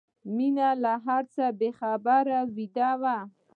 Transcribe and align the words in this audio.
مينه 0.35 0.67
له 0.83 0.93
هر 1.05 1.23
څه 1.35 1.45
بې 1.59 1.69
خبره 1.79 2.39
ویده 2.55 2.89
وه 3.01 3.17